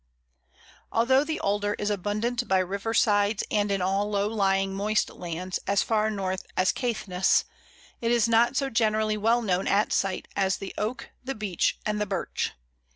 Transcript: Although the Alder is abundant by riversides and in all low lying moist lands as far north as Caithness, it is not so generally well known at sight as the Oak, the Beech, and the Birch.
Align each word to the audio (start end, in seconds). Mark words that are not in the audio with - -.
Although 0.91 1.23
the 1.23 1.39
Alder 1.39 1.75
is 1.75 1.91
abundant 1.91 2.47
by 2.47 2.59
riversides 2.59 3.43
and 3.51 3.71
in 3.71 3.83
all 3.83 4.09
low 4.09 4.27
lying 4.27 4.73
moist 4.73 5.11
lands 5.11 5.59
as 5.67 5.83
far 5.83 6.09
north 6.09 6.43
as 6.57 6.71
Caithness, 6.73 7.43
it 8.01 8.09
is 8.09 8.27
not 8.27 8.57
so 8.57 8.71
generally 8.71 9.15
well 9.15 9.43
known 9.43 9.67
at 9.67 9.93
sight 9.93 10.27
as 10.35 10.57
the 10.57 10.73
Oak, 10.75 11.11
the 11.23 11.35
Beech, 11.35 11.77
and 11.85 12.01
the 12.01 12.07
Birch. 12.07 12.53